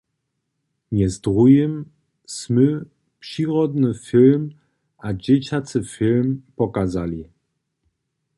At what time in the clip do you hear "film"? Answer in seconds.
4.07-4.43, 5.93-6.27